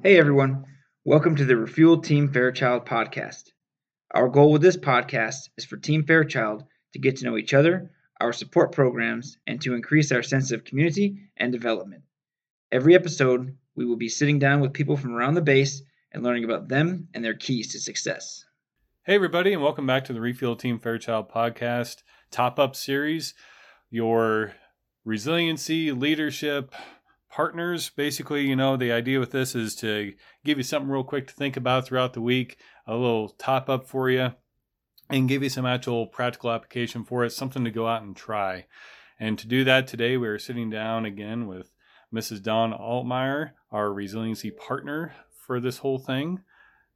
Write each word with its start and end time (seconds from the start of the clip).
Hey 0.00 0.18
everyone, 0.18 0.64
welcome 1.04 1.36
to 1.36 1.44
the 1.44 1.56
Refuel 1.56 2.00
Team 2.00 2.32
Fairchild 2.32 2.86
podcast. 2.86 3.50
Our 4.10 4.28
goal 4.28 4.50
with 4.50 4.60
this 4.60 4.76
podcast 4.76 5.50
is 5.56 5.64
for 5.64 5.76
Team 5.76 6.04
Fairchild 6.04 6.64
to 6.94 6.98
get 6.98 7.16
to 7.18 7.24
know 7.24 7.36
each 7.36 7.54
other, 7.54 7.92
our 8.20 8.32
support 8.32 8.72
programs, 8.72 9.38
and 9.46 9.60
to 9.60 9.74
increase 9.74 10.10
our 10.10 10.22
sense 10.24 10.50
of 10.50 10.64
community 10.64 11.28
and 11.36 11.52
development. 11.52 12.02
Every 12.72 12.96
episode, 12.96 13.56
we 13.76 13.84
will 13.84 13.96
be 13.96 14.08
sitting 14.08 14.40
down 14.40 14.60
with 14.60 14.72
people 14.72 14.96
from 14.96 15.14
around 15.14 15.34
the 15.34 15.40
base 15.40 15.82
and 16.10 16.24
learning 16.24 16.44
about 16.44 16.66
them 16.66 17.06
and 17.14 17.24
their 17.24 17.34
keys 17.34 17.70
to 17.72 17.78
success. 17.78 18.44
Hey, 19.04 19.14
everybody, 19.14 19.52
and 19.52 19.62
welcome 19.62 19.86
back 19.86 20.04
to 20.06 20.12
the 20.12 20.20
Refuel 20.20 20.56
Team 20.56 20.80
Fairchild 20.80 21.30
podcast 21.30 22.02
top 22.32 22.58
up 22.58 22.74
series. 22.74 23.34
Your 23.88 24.54
resiliency, 25.04 25.92
leadership, 25.92 26.74
partners. 27.32 27.90
Basically, 27.90 28.46
you 28.46 28.54
know, 28.54 28.76
the 28.76 28.92
idea 28.92 29.18
with 29.18 29.32
this 29.32 29.54
is 29.54 29.74
to 29.76 30.12
give 30.44 30.58
you 30.58 30.64
something 30.64 30.90
real 30.90 31.02
quick 31.02 31.26
to 31.26 31.34
think 31.34 31.56
about 31.56 31.86
throughout 31.86 32.12
the 32.12 32.20
week, 32.20 32.58
a 32.86 32.94
little 32.94 33.30
top 33.30 33.68
up 33.68 33.88
for 33.88 34.10
you, 34.10 34.32
and 35.10 35.28
give 35.28 35.42
you 35.42 35.48
some 35.48 35.66
actual 35.66 36.06
practical 36.06 36.50
application 36.50 37.04
for 37.04 37.24
it, 37.24 37.30
something 37.30 37.64
to 37.64 37.70
go 37.70 37.88
out 37.88 38.02
and 38.02 38.14
try. 38.14 38.66
And 39.18 39.38
to 39.38 39.48
do 39.48 39.64
that 39.64 39.86
today, 39.86 40.16
we 40.16 40.28
are 40.28 40.38
sitting 40.38 40.70
down 40.70 41.04
again 41.04 41.46
with 41.46 41.72
Mrs. 42.14 42.42
Dawn 42.42 42.72
Altmeyer, 42.72 43.52
our 43.70 43.92
resiliency 43.92 44.50
partner 44.50 45.14
for 45.46 45.60
this 45.60 45.78
whole 45.78 45.98
thing. 45.98 46.40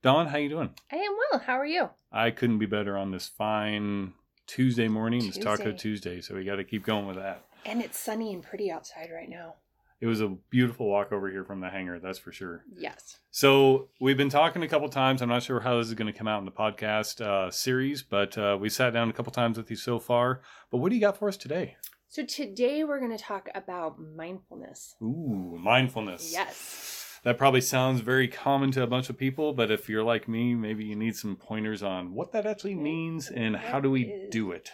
Dawn, 0.03 0.27
how 0.29 0.39
you 0.39 0.49
doing? 0.49 0.71
I 0.93 0.97
am 0.97 1.17
well. 1.31 1.41
How 1.41 1.55
are 1.55 1.67
you? 1.67 1.91
I 2.13 2.31
couldn't 2.31 2.59
be 2.59 2.67
better 2.67 2.97
on 2.97 3.11
this 3.11 3.27
fine 3.27 4.13
Tuesday 4.47 4.89
morning. 4.89 5.25
It's 5.27 5.39
Taco 5.39 5.73
Tuesday. 5.73 5.77
Tuesday, 5.77 6.21
so 6.21 6.35
we 6.35 6.45
got 6.45 6.57
to 6.57 6.65
keep 6.65 6.85
going 6.85 7.07
with 7.07 7.17
that. 7.17 7.45
And 7.65 7.81
it's 7.81 7.99
sunny 7.99 8.33
and 8.33 8.43
pretty 8.43 8.71
outside 8.71 9.09
right 9.13 9.29
now. 9.29 9.55
It 10.01 10.07
was 10.07 10.21
a 10.21 10.29
beautiful 10.51 10.89
walk 10.89 11.11
over 11.11 11.31
here 11.31 11.45
from 11.45 11.61
the 11.61 11.71
hangar, 11.71 11.99
that's 11.99 12.19
for 12.19 12.31
sure. 12.31 12.65
Yes. 12.77 13.19
So 13.31 13.89
we've 13.99 14.17
been 14.17 14.29
talking 14.29 14.63
a 14.63 14.69
couple 14.69 14.89
times. 14.91 15.23
I'm 15.23 15.31
not 15.31 15.43
sure 15.43 15.61
how 15.61 15.79
this 15.79 15.89
is 15.89 15.95
going 15.95 16.13
to 16.13 16.19
come 16.19 16.29
out 16.29 16.39
in 16.41 16.45
the 16.45 16.51
podcast 16.51 17.21
uh, 17.23 17.51
series, 17.51 18.03
but 18.03 18.37
uh, 18.37 18.59
we 18.61 18.69
sat 18.69 18.93
down 18.93 19.09
a 19.09 19.13
couple 19.15 19.33
times 19.33 19.57
with 19.57 19.71
you 19.71 19.77
so 19.77 19.99
far. 19.99 20.43
But 20.71 20.79
what 20.79 20.91
do 20.91 20.97
you 20.97 21.01
got 21.01 21.19
for 21.19 21.29
us 21.29 21.37
today? 21.39 21.77
So 22.09 22.25
today 22.25 22.85
we're 22.85 23.01
going 23.01 23.17
to 23.17 23.23
talk 23.23 23.49
about 23.55 23.99
mindfulness. 23.99 24.95
Ooh, 25.03 25.59
mindfulness. 25.59 26.31
Yes. 26.31 27.19
That 27.25 27.39
probably 27.39 27.61
sounds 27.61 28.03
very 28.03 28.29
common 28.29 28.71
to 28.73 28.83
a 28.83 28.87
bunch 28.87 29.11
of 29.11 29.19
people, 29.19 29.53
but 29.53 29.71
if 29.71 29.89
you're 29.89 30.05
like 30.05 30.29
me, 30.29 30.55
maybe 30.55 30.85
you 30.85 30.95
need 30.95 31.17
some 31.17 31.37
pointers 31.37 31.83
on 31.83 32.15
what 32.15 32.33
that 32.33 32.47
actually 32.47 32.77
means 32.77 33.31
and 33.31 33.57
how 33.57 33.81
do 33.81 33.91
we 33.91 34.29
do 34.31 34.53
it. 34.53 34.71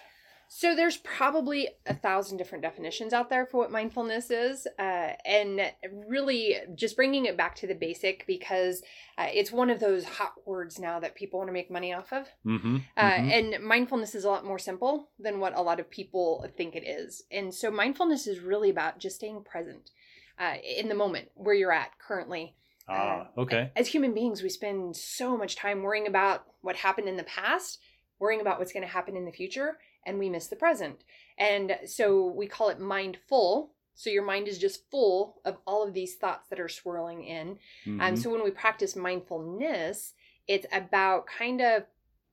So 0.54 0.76
there's 0.76 0.98
probably 0.98 1.70
a 1.86 1.94
thousand 1.94 2.36
different 2.36 2.60
definitions 2.60 3.14
out 3.14 3.30
there 3.30 3.46
for 3.46 3.56
what 3.56 3.70
mindfulness 3.70 4.30
is, 4.30 4.66
uh, 4.78 5.12
and 5.24 5.62
really 6.06 6.56
just 6.74 6.94
bringing 6.94 7.24
it 7.24 7.38
back 7.38 7.56
to 7.56 7.66
the 7.66 7.74
basic 7.74 8.26
because 8.26 8.82
uh, 9.16 9.28
it's 9.32 9.50
one 9.50 9.70
of 9.70 9.80
those 9.80 10.04
hot 10.04 10.34
words 10.44 10.78
now 10.78 11.00
that 11.00 11.14
people 11.14 11.38
want 11.38 11.48
to 11.48 11.54
make 11.54 11.70
money 11.70 11.94
off 11.94 12.12
of. 12.12 12.26
Mm-hmm. 12.44 12.76
Uh, 12.98 13.00
mhm. 13.00 13.56
And 13.56 13.64
mindfulness 13.64 14.14
is 14.14 14.24
a 14.24 14.28
lot 14.28 14.44
more 14.44 14.58
simple 14.58 15.08
than 15.18 15.40
what 15.40 15.56
a 15.56 15.62
lot 15.62 15.80
of 15.80 15.90
people 15.90 16.46
think 16.54 16.76
it 16.76 16.86
is. 16.86 17.22
And 17.30 17.54
so 17.54 17.70
mindfulness 17.70 18.26
is 18.26 18.40
really 18.40 18.68
about 18.68 18.98
just 18.98 19.16
staying 19.16 19.44
present 19.44 19.90
uh, 20.38 20.56
in 20.62 20.90
the 20.90 20.94
moment 20.94 21.30
where 21.34 21.54
you're 21.54 21.72
at 21.72 21.98
currently. 21.98 22.54
ah, 22.90 23.28
okay. 23.38 23.72
As 23.74 23.88
human 23.88 24.12
beings, 24.12 24.42
we 24.42 24.50
spend 24.50 24.96
so 24.96 25.34
much 25.34 25.56
time 25.56 25.82
worrying 25.82 26.06
about 26.06 26.44
what 26.60 26.76
happened 26.76 27.08
in 27.08 27.16
the 27.16 27.24
past, 27.24 27.78
worrying 28.18 28.42
about 28.42 28.58
what's 28.58 28.74
going 28.74 28.86
to 28.86 28.92
happen 28.92 29.16
in 29.16 29.24
the 29.24 29.32
future, 29.32 29.78
and 30.06 30.18
we 30.18 30.28
miss 30.28 30.46
the 30.48 30.56
present. 30.56 31.04
And 31.38 31.78
so 31.86 32.26
we 32.26 32.46
call 32.46 32.68
it 32.68 32.80
mindful. 32.80 33.72
So 33.94 34.10
your 34.10 34.24
mind 34.24 34.48
is 34.48 34.58
just 34.58 34.90
full 34.90 35.40
of 35.44 35.58
all 35.66 35.86
of 35.86 35.94
these 35.94 36.16
thoughts 36.16 36.48
that 36.48 36.60
are 36.60 36.68
swirling 36.68 37.24
in. 37.24 37.58
Um, 37.86 38.14
Mhm. 38.14 38.18
so 38.18 38.30
when 38.30 38.42
we 38.42 38.50
practice 38.50 38.96
mindfulness, 38.96 40.14
it's 40.48 40.66
about 40.72 41.26
kind 41.26 41.60
of 41.60 41.84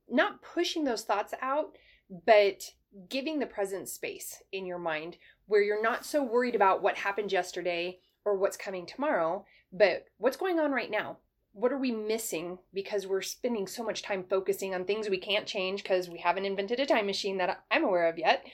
not 0.08 0.42
pushing 0.42 0.84
those 0.84 1.03
thoughts 1.03 1.34
out, 1.42 1.78
but 2.25 2.73
giving 3.08 3.40
the 3.40 3.45
present 3.45 3.88
space 3.88 4.41
in 4.51 4.66
your 4.66 4.80
mind 4.80 5.18
where 5.46 5.62
you're 5.62 5.81
not 5.81 6.06
so 6.06 6.24
worried 6.24 6.56
about 6.56 6.81
what 6.81 6.97
happened 6.97 7.31
yesterday 7.31 8.00
or 8.25 8.36
what's 8.36 8.57
coming 8.57 8.86
tomorrow, 8.86 9.46
but 9.72 10.07
what's 10.18 10.38
going 10.38 10.59
on 10.59 10.72
right 10.72 10.90
now. 10.90 11.18
What 11.54 11.72
are 11.72 11.78
we 11.78 11.92
missing 11.92 12.60
because 12.74 13.08
we're 13.08 13.22
spending 13.22 13.68
so 13.68 13.84
much 13.84 14.02
time 14.02 14.24
focusing 14.30 14.74
on 14.74 14.86
things 14.86 15.10
we 15.10 15.18
can't 15.18 15.46
change 15.46 15.84
because 15.84 16.10
we 16.10 16.20
haven't 16.20 16.46
invented 16.46 16.80
a 16.80 16.86
time 16.86 17.06
machine 17.06 17.38
that 17.38 17.64
I'm 17.72 17.84
aware 17.84 18.08
of 18.08 18.18
yet? 18.18 18.46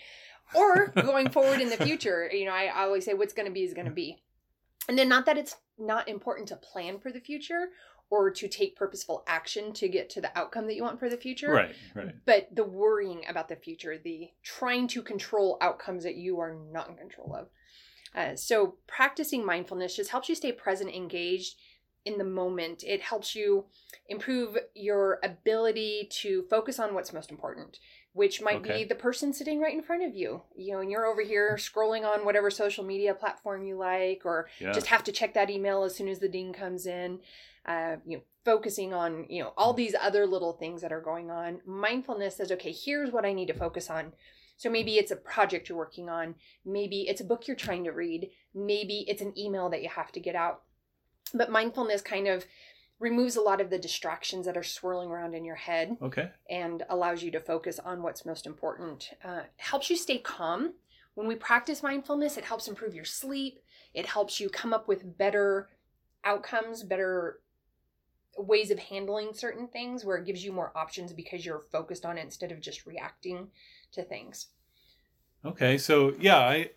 Or 0.54 0.88
going 0.96 1.30
forward 1.30 1.62
in 1.62 1.70
the 1.70 1.78
future, 1.78 2.30
you 2.32 2.46
know, 2.46 2.54
I 2.54 2.66
I 2.66 2.84
always 2.84 3.06
say 3.06 3.14
what's 3.14 3.34
going 3.34 3.48
to 3.48 3.52
be 3.52 3.64
is 3.64 3.74
going 3.74 3.88
to 3.88 3.94
be. 3.94 4.24
And 4.88 4.98
then, 4.98 5.10
not 5.10 5.26
that 5.26 5.38
it's 5.38 5.56
not 5.78 6.08
important 6.08 6.48
to 6.50 6.56
plan 6.56 7.00
for 7.00 7.12
the 7.12 7.20
future 7.20 7.70
or 8.10 8.30
to 8.30 8.48
take 8.48 8.76
purposeful 8.76 9.24
action 9.28 9.74
to 9.74 9.90
get 9.90 10.10
to 10.12 10.22
the 10.22 10.38
outcome 10.38 10.68
that 10.68 10.76
you 10.76 10.84
want 10.84 11.00
for 11.00 11.10
the 11.10 11.18
future. 11.18 11.52
right, 11.52 11.76
right. 11.96 12.14
But 12.26 12.56
the 12.56 12.64
worrying 12.64 13.24
about 13.28 13.50
the 13.50 13.56
future, 13.56 13.98
the 13.98 14.30
trying 14.44 14.88
to 14.90 15.02
control 15.02 15.58
outcomes 15.60 16.04
that 16.04 16.16
you 16.16 16.40
are 16.40 16.56
not 16.72 16.90
in 16.90 16.96
control 16.96 17.36
of. 17.36 17.50
Uh, 18.14 18.36
so, 18.36 18.76
practicing 18.88 19.46
mindfulness 19.46 19.96
just 19.96 20.12
helps 20.12 20.30
you 20.30 20.36
stay 20.36 20.52
present, 20.52 20.90
engaged 20.92 21.56
in 22.06 22.18
the 22.18 22.24
moment. 22.24 22.84
It 22.84 23.02
helps 23.02 23.36
you 23.36 23.66
improve 24.08 24.58
your 24.76 25.20
ability 25.24 26.08
to 26.12 26.44
focus 26.50 26.80
on 26.80 26.94
what's 26.94 27.12
most 27.12 27.32
important, 27.32 27.80
which 28.14 28.42
might 28.42 28.58
Okay. 28.58 28.84
be 28.84 28.84
the 28.86 28.96
person 28.96 29.34
sitting 29.34 29.60
right 29.60 29.74
in 29.74 29.82
front 29.82 30.04
of 30.04 30.16
you. 30.16 30.44
You 30.56 30.74
know, 30.74 30.80
and 30.82 30.92
you're 30.92 31.06
over 31.08 31.22
here 31.24 31.56
scrolling 31.58 32.04
on 32.06 32.24
whatever 32.24 32.52
social 32.52 32.84
media 32.86 33.14
platform 33.16 33.64
you 33.66 33.76
like, 33.78 34.22
or 34.26 34.48
Yeah. 34.60 34.72
just 34.72 34.88
have 34.88 35.04
to 35.06 35.12
check 35.12 35.34
that 35.34 35.50
email 35.50 35.84
as 35.84 35.96
soon 35.96 36.08
as 36.08 36.20
the 36.20 36.30
ding 36.30 36.54
comes 36.54 36.86
in. 36.86 37.22
Uh, 37.66 37.98
you 38.06 38.18
know, 38.18 38.24
focusing 38.44 38.94
on 38.94 39.26
you 39.28 39.42
know 39.42 39.52
all 39.58 39.74
these 39.74 39.96
other 40.00 40.28
little 40.28 40.54
things 40.54 40.84
that 40.84 40.92
are 40.94 41.02
going 41.02 41.32
on. 41.32 41.62
Mindfulness 41.66 42.38
says, 42.38 42.52
okay, 42.52 42.72
here's 42.72 43.12
what 43.12 43.26
I 43.26 43.34
need 43.34 43.48
to 43.48 43.56
focus 43.56 43.90
on. 43.90 44.14
So 44.58 44.70
maybe 44.70 44.98
it's 44.98 45.12
a 45.12 45.16
project 45.18 45.68
you're 45.68 45.78
working 45.78 46.08
on. 46.08 46.36
Maybe 46.64 47.10
it's 47.10 47.20
a 47.20 47.26
book 47.26 47.48
you're 47.48 47.58
trying 47.58 47.84
to 47.86 47.92
read. 47.92 48.30
Maybe 48.54 49.04
it's 49.08 49.22
an 49.22 49.38
email 49.38 49.70
that 49.72 49.82
you 49.82 49.90
have 49.90 50.12
to 50.14 50.20
get 50.20 50.36
out. 50.36 50.62
But 51.34 51.52
mindfulness 51.52 52.02
kind 52.02 52.28
of 52.28 52.46
removes 53.00 53.36
a 53.36 53.42
lot 53.42 53.60
of 53.60 53.70
the 53.70 53.78
distractions 53.78 54.46
that 54.46 54.56
are 54.56 54.64
swirling 54.64 55.10
around 55.10 55.34
in 55.36 55.44
your 55.44 55.56
head 55.56 55.98
okay. 56.02 56.30
and 56.50 56.84
allows 56.90 57.22
you 57.24 57.32
to 57.32 57.40
focus 57.40 57.80
on 57.80 58.02
what's 58.02 58.26
most 58.26 58.46
important. 58.46 59.12
Uh, 59.24 59.42
helps 59.58 59.90
you 59.90 59.98
stay 59.98 60.18
calm. 60.18 60.74
When 61.16 61.28
we 61.28 61.36
practice 61.36 61.84
mindfulness, 61.84 62.38
it 62.38 62.46
helps 62.46 62.68
improve 62.68 62.94
your 62.94 63.06
sleep. 63.06 63.60
It 63.94 64.06
helps 64.06 64.40
you 64.40 64.50
come 64.50 64.74
up 64.74 64.88
with 64.88 65.18
better 65.18 65.70
outcomes, 66.24 66.84
better 66.84 67.40
ways 68.38 68.72
of 68.72 68.80
handling 68.80 69.34
certain 69.34 69.68
things 69.68 70.04
where 70.04 70.18
it 70.18 70.26
gives 70.26 70.44
you 70.44 70.52
more 70.52 70.72
options 70.76 71.14
because 71.14 71.46
you're 71.46 71.62
focused 71.72 72.06
on 72.06 72.18
it 72.18 72.24
instead 72.24 72.52
of 72.52 72.60
just 72.60 72.86
reacting 72.86 73.48
to 73.94 74.04
things. 74.04 74.48
Okay, 75.46 75.78
so 75.78 76.14
yeah, 76.20 76.40
I 76.40 76.72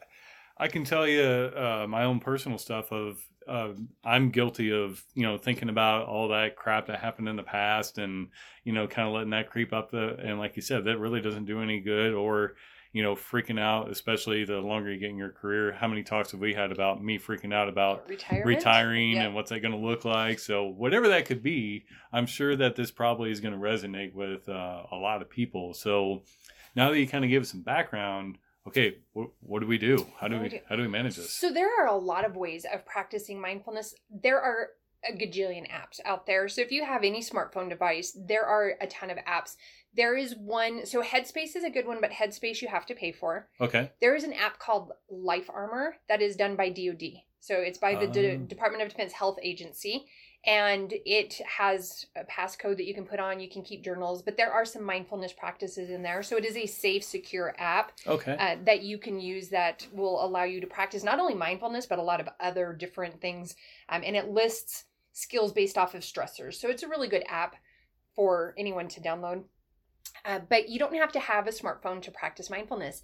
I 0.59 0.69
can 0.69 0.85
tell 0.85 1.07
you 1.07 1.23
uh, 1.23 1.87
my 1.89 2.05
own 2.05 2.21
personal 2.21 2.59
stuff 2.59 2.93
of 2.93 3.19
uh, 3.49 3.73
I'm 4.05 4.31
guilty 4.31 4.73
of 4.73 5.03
you 5.15 5.23
know 5.25 5.39
thinking 5.39 5.69
about 5.69 6.07
all 6.07 6.29
that 6.29 6.57
crap 6.57 6.87
that 6.87 7.01
happened 7.01 7.29
in 7.29 7.37
the 7.37 7.43
past 7.43 7.99
and 7.99 8.29
you 8.65 8.73
know 8.73 8.87
kind 8.87 9.09
of 9.09 9.15
letting 9.15 9.31
that 9.31 9.51
creep 9.51 9.73
up 9.73 9.91
the 9.91 10.17
and 10.23 10.39
like 10.39 10.57
you 10.57 10.63
said 10.63 10.85
that 10.85 10.99
really 10.99 11.21
doesn't 11.21 11.47
do 11.47 11.61
any 11.63 11.81
good 11.81 12.13
or 12.15 12.55
you 12.93 13.03
know 13.03 13.15
freaking 13.15 13.61
out 13.61 13.91
especially 13.91 14.45
the 14.45 14.59
longer 14.59 14.91
you 14.93 14.99
get 14.99 15.11
in 15.11 15.17
your 15.19 15.31
career 15.31 15.73
how 15.73 15.87
many 15.87 16.03
talks 16.03 16.31
have 16.33 16.41
we 16.41 16.55
had 16.55 16.73
about 16.73 17.03
me 17.03 17.19
freaking 17.19 17.53
out 17.53 17.69
about 17.69 18.09
Retirement. 18.09 18.47
retiring 18.47 19.11
Yeah. 19.13 19.25
and 19.25 19.35
what's 19.35 19.51
that 19.51 19.61
going 19.61 19.73
to 19.79 19.79
look 19.87 20.05
like 20.05 20.39
so 20.39 20.67
whatever 20.67 21.09
that 21.09 21.27
could 21.27 21.43
be 21.43 21.85
i'm 22.13 22.27
sure 22.27 22.57
that 22.57 22.77
this 22.77 22.91
probably 22.91 23.31
is 23.31 23.41
going 23.41 23.55
to 23.55 23.61
resonate 23.61 24.15
with 24.15 24.49
uh, 24.49 24.83
a 24.91 24.97
lot 24.97 25.21
of 25.23 25.29
people 25.29 25.75
so 25.75 26.23
now 26.77 26.91
that 26.91 26.99
you 26.99 27.07
kind 27.07 27.25
of 27.25 27.31
give 27.31 27.43
us 27.43 27.51
some 27.51 27.63
background 27.63 28.39
okay 28.69 28.97
what, 29.13 29.29
what 29.41 29.61
do 29.61 29.67
we 29.67 29.79
do 29.79 30.07
how 30.21 30.29
do 30.29 30.35
What 30.37 30.43
we 30.45 30.49
do 30.51 30.59
how 30.69 30.77
do 30.77 30.83
we 30.83 30.89
manage 30.89 31.17
this 31.17 31.35
So 31.35 31.53
there 31.53 31.71
are 31.81 31.87
a 31.89 31.97
lot 31.97 32.25
of 32.25 32.37
ways 32.37 32.65
of 32.73 32.85
practicing 32.87 33.41
mindfulness. 33.41 33.95
There 34.11 34.41
are 34.41 34.61
a 35.09 35.13
gajillion 35.13 35.67
apps 35.71 36.01
out 36.05 36.27
there. 36.27 36.49
So 36.49 36.61
if 36.61 36.73
you 36.73 36.85
have 36.85 37.05
any 37.05 37.21
smartphone 37.23 37.69
device, 37.69 38.17
there 38.33 38.45
are 38.45 38.75
a 38.81 38.87
ton 38.89 39.11
of 39.11 39.19
apps. 39.19 39.55
There 39.95 40.17
is 40.17 40.35
one, 40.37 40.87
so 40.87 41.03
Headspace 41.03 41.55
is 41.57 41.65
a 41.65 41.71
good 41.71 41.87
one, 41.87 42.01
but 42.01 42.11
Headspace 42.11 42.61
you 42.63 42.69
have 42.69 42.85
to 42.87 42.95
pay 42.95 43.13
for. 43.13 43.49
okay 43.61 43.93
There 44.01 44.17
is 44.17 44.25
an 44.25 44.33
app 44.33 44.59
called 44.59 44.91
Life 45.09 45.49
Armor 45.61 45.97
that 46.09 46.21
is 46.21 46.35
done 46.37 46.57
by 46.57 46.69
DoD. 46.71 47.23
So 47.41 47.55
it's 47.69 47.79
by 47.79 47.95
the 47.95 48.09
D- 48.09 48.31
Oh. 48.33 48.37
Department 48.55 48.83
of 48.83 48.89
Defense 48.91 49.13
Health 49.13 49.39
Agency. 49.43 50.07
And 50.49 50.95
it 51.05 51.41
has 51.47 52.07
a 52.17 52.25
passcode 52.25 52.79
that 52.79 52.87
you 52.87 52.95
can 52.95 53.05
put 53.05 53.21
on. 53.21 53.39
You 53.39 53.49
can 53.49 53.63
keep 53.63 53.85
journals, 53.85 54.23
but 54.23 54.37
there 54.37 54.51
are 54.51 54.65
some 54.65 54.83
mindfulness 54.83 55.33
practices 55.33 55.91
in 55.91 56.03
there. 56.03 56.23
So 56.23 56.37
it 56.37 56.45
is 56.45 56.57
a 56.57 56.67
safe, 56.67 57.05
secure 57.05 57.55
app 57.59 57.93
okay 58.07 58.37
uh, 58.39 58.57
that 58.65 58.83
you 58.83 58.99
can 58.99 59.21
use 59.21 59.49
that 59.49 59.87
will 59.93 60.25
allow 60.25 60.45
you 60.45 60.61
to 60.61 60.67
practice 60.67 61.03
not 61.03 61.19
only 61.19 61.35
mindfulness 61.35 61.87
but 61.87 61.99
a 61.99 62.03
lot 62.03 62.21
of 62.21 62.29
other 62.41 62.73
different 62.73 63.21
things 63.21 63.55
um, 63.89 64.03
and 64.05 64.17
it 64.17 64.31
lists 64.31 64.85
skills 65.13 65.53
based 65.53 65.77
off 65.77 65.95
of 65.95 66.03
stressors 66.03 66.55
so 66.55 66.69
it's 66.69 66.83
a 66.83 66.89
really 66.89 67.09
good 67.09 67.25
app 67.29 67.57
for 68.15 68.55
anyone 68.59 68.89
to 68.89 69.01
download 69.01 69.45
uh, 70.25 70.39
but 70.49 70.69
you 70.69 70.79
don't 70.79 70.95
have 70.95 71.13
to 71.13 71.21
have 71.21 71.47
a 71.47 71.51
smartphone 71.51 72.01
to 72.01 72.11
practice 72.11 72.51
mindfulness 72.51 73.03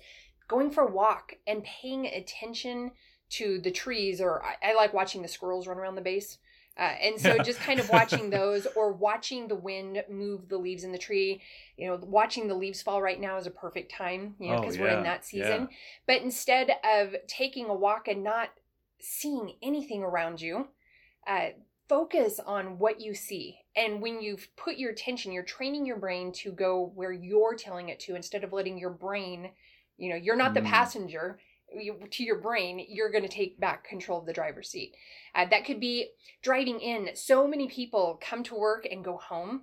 going 0.48 0.70
for 0.70 0.84
a 0.84 0.90
walk 0.90 1.34
and 1.46 1.64
paying 1.64 2.06
attention 2.06 2.90
to 3.30 3.60
the 3.60 3.70
trees 3.70 4.20
or 4.20 4.42
I, 4.44 4.70
I 4.70 4.74
like 4.74 4.94
watching 4.94 5.22
the 5.22 5.28
squirrels 5.28 5.66
run 5.66 5.78
around 5.78 5.94
the 5.94 6.00
base 6.00 6.38
Uh, 6.76 6.94
and 7.00 7.20
so 7.20 7.38
just 7.38 7.60
kind 7.60 7.78
of 7.78 7.88
watching 7.88 8.30
those 8.30 8.66
or 8.74 8.92
watching 8.92 9.46
the 9.46 9.54
wind 9.54 10.02
move 10.10 10.48
the 10.48 10.58
leaves 10.58 10.82
in 10.82 10.90
the 10.90 10.98
tree, 10.98 11.40
you 11.76 11.86
know, 11.86 11.96
watching 12.02 12.48
the 12.48 12.54
leaves 12.54 12.82
fall 12.82 13.00
right 13.00 13.20
now 13.20 13.36
is 13.36 13.46
a 13.46 13.50
perfect 13.50 13.92
time, 13.92 14.34
you 14.40 14.50
know, 14.50 14.56
Oh, 14.56 14.60
because 14.60 14.78
we're 14.78 14.88
in 14.88 15.02
that 15.04 15.24
season. 15.24 15.60
yeah. 15.60 15.66
But 16.06 16.22
instead 16.22 16.70
of 16.84 17.14
taking 17.28 17.66
a 17.66 17.74
walk 17.74 18.08
and 18.08 18.24
not 18.24 18.50
seeing 19.00 19.54
anything 19.62 20.02
around 20.02 20.40
you, 20.40 20.68
uh, 21.26 21.48
focus 21.88 22.40
on 22.40 22.78
what 22.78 23.00
you 23.00 23.14
see. 23.14 23.58
And 23.76 24.00
when 24.00 24.20
you've 24.20 24.48
put 24.56 24.76
your 24.76 24.90
attention, 24.90 25.32
you're 25.32 25.42
training 25.42 25.86
your 25.86 25.98
brain 25.98 26.32
to 26.32 26.52
go 26.52 26.92
where 26.94 27.12
you're 27.12 27.54
telling 27.56 27.88
it 27.88 28.00
to 28.00 28.14
instead 28.16 28.44
of 28.44 28.52
letting 28.52 28.78
your 28.78 28.90
brain, 28.90 29.50
you 29.96 30.10
know, 30.10 30.16
you're 30.16 30.36
not 30.36 30.54
the 30.54 30.60
Mm. 30.60 30.66
passenger. 30.66 31.38
To 32.10 32.24
your 32.24 32.38
brain, 32.38 32.84
you're 32.88 33.10
going 33.10 33.24
to 33.24 33.28
take 33.28 33.58
back 33.58 33.84
control 33.84 34.20
of 34.20 34.26
the 34.26 34.32
driver's 34.32 34.68
seat. 34.70 34.94
Uh, 35.34 35.46
that 35.50 35.64
could 35.64 35.80
be 35.80 36.10
driving 36.42 36.80
in. 36.80 37.10
So 37.14 37.46
many 37.48 37.68
people 37.68 38.18
come 38.22 38.42
to 38.44 38.54
work 38.54 38.86
and 38.90 39.04
go 39.04 39.16
home 39.16 39.62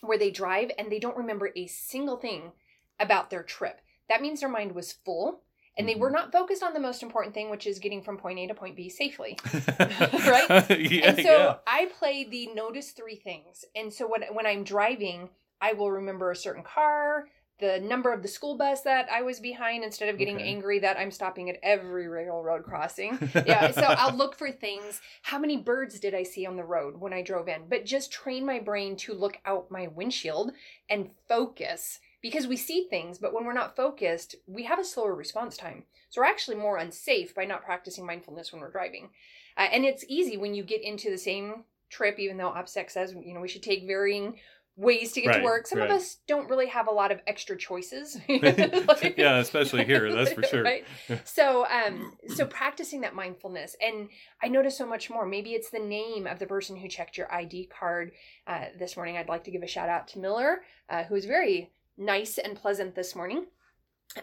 where 0.00 0.18
they 0.18 0.30
drive 0.30 0.70
and 0.78 0.90
they 0.90 0.98
don't 0.98 1.16
remember 1.16 1.50
a 1.56 1.66
single 1.66 2.16
thing 2.16 2.52
about 2.98 3.30
their 3.30 3.42
trip. 3.42 3.80
That 4.08 4.22
means 4.22 4.40
their 4.40 4.48
mind 4.48 4.72
was 4.72 4.92
full 4.92 5.42
and 5.78 5.86
they 5.86 5.94
were 5.94 6.08
Mhm. 6.08 6.14
not 6.14 6.32
focused 6.32 6.62
on 6.62 6.72
the 6.72 6.80
most 6.80 7.02
important 7.02 7.34
thing, 7.34 7.50
which 7.50 7.66
is 7.66 7.78
getting 7.78 8.02
from 8.02 8.16
point 8.16 8.38
A 8.38 8.46
to 8.46 8.54
point 8.54 8.76
B 8.76 8.88
safely. 8.88 9.38
Right? 9.78 10.48
yeah, 10.70 11.10
and 11.10 11.16
so 11.18 11.22
yeah. 11.30 11.56
I 11.66 11.86
play 11.98 12.24
the 12.24 12.46
notice 12.54 12.92
three 12.92 13.16
things. 13.16 13.64
And 13.74 13.92
so 13.92 14.06
when 14.06 14.22
when 14.34 14.46
I'm 14.46 14.64
driving, 14.64 15.28
I 15.60 15.72
will 15.74 15.90
remember 15.90 16.30
a 16.30 16.36
certain 16.36 16.62
car, 16.62 17.28
the 17.58 17.80
number 17.80 18.12
of 18.12 18.22
the 18.22 18.28
school 18.28 18.56
bus 18.56 18.82
that 18.82 19.08
I 19.10 19.22
was 19.22 19.40
behind 19.40 19.82
instead 19.82 20.08
of 20.08 20.18
getting 20.18 20.36
Okay. 20.36 20.48
angry 20.48 20.78
that 20.80 20.98
I'm 20.98 21.10
stopping 21.10 21.48
at 21.48 21.58
every 21.62 22.06
railroad 22.06 22.64
crossing. 22.64 23.18
yeah, 23.46 23.70
so 23.70 23.82
I'll 23.82 24.14
look 24.14 24.36
for 24.36 24.50
things. 24.50 25.00
How 25.22 25.38
many 25.38 25.56
birds 25.56 25.98
did 25.98 26.14
I 26.14 26.22
see 26.22 26.44
on 26.44 26.56
the 26.56 26.64
road 26.64 27.00
when 27.00 27.12
I 27.12 27.22
drove 27.22 27.48
in? 27.48 27.62
But 27.68 27.86
just 27.86 28.12
train 28.12 28.44
my 28.44 28.58
brain 28.58 28.96
to 28.96 29.14
look 29.14 29.38
out 29.46 29.70
my 29.70 29.86
windshield 29.86 30.52
and 30.90 31.10
focus 31.28 31.98
because 32.22 32.46
we 32.46 32.56
see 32.56 32.88
things, 32.90 33.18
but 33.18 33.32
when 33.32 33.44
we're 33.44 33.52
not 33.52 33.76
focused, 33.76 34.34
we 34.46 34.64
have 34.64 34.78
a 34.78 34.84
slower 34.84 35.14
response 35.14 35.56
time. 35.56 35.84
So 36.08 36.20
we're 36.20 36.26
actually 36.26 36.56
more 36.56 36.76
unsafe 36.76 37.34
by 37.34 37.44
not 37.44 37.64
practicing 37.64 38.04
mindfulness 38.04 38.52
when 38.52 38.60
we're 38.60 38.70
driving. 38.70 39.10
Uh, 39.56 39.68
and 39.72 39.84
it's 39.84 40.04
easy 40.08 40.36
when 40.36 40.54
you 40.54 40.62
get 40.62 40.82
into 40.82 41.10
the 41.10 41.18
same 41.18 41.64
trip, 41.88 42.18
even 42.18 42.36
though 42.36 42.50
OPSEC 42.50 42.90
says, 42.90 43.14
you 43.24 43.32
know, 43.32 43.40
we 43.40 43.48
should 43.48 43.62
take 43.62 43.86
varying 43.86 44.38
ways 44.76 45.12
to 45.12 45.22
get 45.22 45.28
Right, 45.28 45.38
to 45.38 45.44
work. 45.44 45.66
Some 45.66 45.78
right. 45.78 45.90
of 45.90 45.96
us 45.96 46.18
don't 46.26 46.48
really 46.50 46.66
have 46.68 46.86
a 46.86 46.90
lot 46.90 47.10
of 47.10 47.20
extra 47.26 47.56
choices. 47.56 48.18
Like- 48.28 49.16
yeah, 49.16 49.38
especially 49.38 49.84
here, 49.84 50.12
that's 50.14 50.32
for 50.32 50.42
sure. 50.42 50.62
Right? 50.62 50.84
So, 51.24 51.66
um, 51.66 52.16
so 52.28 52.46
practicing 52.46 53.00
that 53.00 53.14
mindfulness, 53.14 53.74
and 53.80 54.08
I 54.42 54.48
notice 54.48 54.76
so 54.76 54.86
much 54.86 55.08
more. 55.10 55.26
Maybe 55.26 55.50
it's 55.52 55.70
the 55.70 55.78
name 55.78 56.26
of 56.26 56.38
the 56.38 56.46
person 56.46 56.76
who 56.76 56.88
checked 56.88 57.16
your 57.16 57.32
ID 57.32 57.66
card 57.78 58.12
uh, 58.46 58.66
this 58.78 58.96
morning. 58.96 59.16
I'd 59.16 59.28
like 59.28 59.44
to 59.44 59.50
give 59.50 59.62
a 59.62 59.66
shout 59.66 59.88
out 59.88 60.08
to 60.08 60.18
Miller, 60.18 60.60
uh, 60.90 61.04
who 61.04 61.14
was 61.14 61.24
very 61.24 61.70
nice 61.96 62.38
and 62.38 62.56
pleasant 62.56 62.94
this 62.94 63.16
morning. 63.16 63.46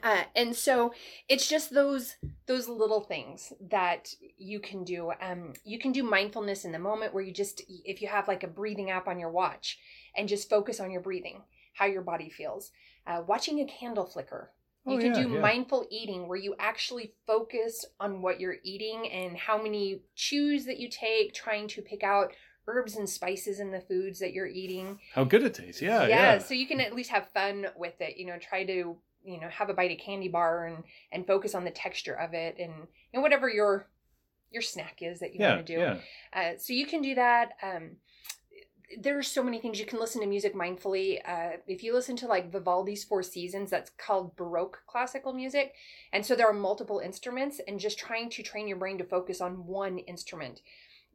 Uh, 0.01 0.23
and 0.35 0.55
so 0.55 0.93
it's 1.29 1.47
just 1.47 1.73
those 1.73 2.15
those 2.47 2.67
little 2.67 3.01
things 3.01 3.53
that 3.69 4.13
you 4.37 4.59
can 4.59 4.83
do. 4.83 5.11
Um, 5.21 5.53
you 5.63 5.77
can 5.77 5.91
do 5.91 6.03
mindfulness 6.03 6.65
in 6.65 6.71
the 6.71 6.79
moment 6.79 7.13
where 7.13 7.23
you 7.23 7.31
just 7.33 7.61
if 7.67 8.01
you 8.01 8.07
have 8.07 8.27
like 8.27 8.43
a 8.43 8.47
breathing 8.47 8.89
app 8.89 9.07
on 9.07 9.19
your 9.19 9.29
watch 9.29 9.77
and 10.15 10.27
just 10.27 10.49
focus 10.49 10.79
on 10.79 10.89
your 10.91 11.01
breathing, 11.01 11.43
how 11.73 11.85
your 11.85 12.01
body 12.01 12.29
feels. 12.29 12.71
Uh, 13.05 13.21
watching 13.27 13.59
a 13.59 13.65
candle 13.65 14.05
flicker. 14.05 14.51
You 14.85 14.95
Oh, 14.95 14.99
can 14.99 15.13
yeah, 15.13 15.23
do 15.23 15.29
yeah. 15.35 15.39
mindful 15.39 15.85
eating 15.89 16.27
where 16.27 16.37
you 16.37 16.55
actually 16.59 17.13
focus 17.25 17.85
on 18.01 18.21
what 18.21 18.41
you're 18.41 18.57
eating 18.63 19.09
and 19.09 19.37
how 19.37 19.61
many 19.61 20.01
chews 20.13 20.65
that 20.65 20.77
you 20.77 20.89
take, 20.89 21.33
trying 21.33 21.69
to 21.69 21.81
pick 21.81 22.03
out 22.03 22.33
herbs 22.67 22.97
and 22.97 23.09
spices 23.09 23.61
in 23.61 23.71
the 23.71 23.79
foods 23.79 24.19
that 24.19 24.33
you're 24.33 24.45
eating. 24.47 24.99
How 25.13 25.23
good 25.23 25.43
it 25.43 25.53
tastes. 25.53 25.81
Yeah, 25.81 26.07
yeah. 26.07 26.37
So 26.37 26.53
you 26.53 26.67
can 26.67 26.81
at 26.81 26.93
least 26.93 27.11
have 27.11 27.29
fun 27.29 27.67
with 27.77 28.01
it. 28.01 28.17
You 28.17 28.25
know, 28.25 28.37
try 28.39 28.65
to 28.65 28.97
you 29.23 29.39
know 29.39 29.47
have 29.49 29.69
a 29.69 29.73
bite 29.73 29.91
of 29.91 29.97
candy 29.97 30.27
bar 30.27 30.65
and 30.65 30.83
and 31.11 31.25
focus 31.25 31.55
on 31.55 31.63
the 31.63 31.71
texture 31.71 32.13
of 32.13 32.33
it 32.33 32.57
and 32.59 32.73
know 33.13 33.21
whatever 33.21 33.49
your 33.49 33.87
your 34.53 34.61
snack 34.61 34.99
is 35.01 35.19
that 35.19 35.33
you 35.33 35.39
yeah, 35.41 35.55
want 35.55 35.65
to 35.65 35.75
do. 35.75 35.79
yeah. 35.79 35.97
Uh, 36.31 36.57
so 36.57 36.73
you 36.73 36.85
can 36.85 37.01
do 37.01 37.15
that. 37.15 37.53
Um, 37.61 37.97
there's 38.99 39.27
so 39.27 39.41
many 39.41 39.59
things 39.59 39.79
you 39.79 39.87
can 39.87 39.99
listen 39.99 40.21
to 40.21 40.27
music 40.27 40.53
mindfully. 40.53 41.19
Uh, 41.27 41.57
if 41.67 41.83
you 41.83 41.93
listen 41.93 42.15
to 42.17 42.27
like 42.27 42.51
Vivaldi's 42.51 43.03
Four 43.03 43.23
Seasons, 43.23 43.71
that's 43.71 43.91
called 43.97 44.35
Baroque 44.35 44.79
classical 44.85 45.33
music, 45.33 45.73
and 46.11 46.23
so 46.23 46.35
there 46.35 46.47
are 46.47 46.53
multiple 46.53 46.99
instruments, 46.99 47.59
and 47.67 47.79
just 47.79 47.97
trying 47.97 48.29
to 48.29 48.43
train 48.43 48.67
your 48.67 48.77
brain 48.77 48.99
to 48.99 49.03
focus 49.03 49.41
on 49.41 49.65
one 49.65 49.97
instrument. 49.99 50.61